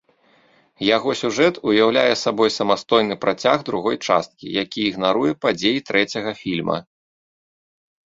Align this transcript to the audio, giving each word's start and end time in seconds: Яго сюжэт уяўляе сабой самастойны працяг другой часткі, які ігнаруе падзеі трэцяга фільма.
Яго 0.95 1.11
сюжэт 1.19 1.59
уяўляе 1.71 2.15
сабой 2.23 2.49
самастойны 2.57 3.19
працяг 3.27 3.57
другой 3.69 4.01
часткі, 4.07 4.45
які 4.63 4.79
ігнаруе 4.91 5.31
падзеі 5.47 5.87
трэцяга 5.91 6.31
фільма. 6.45 6.77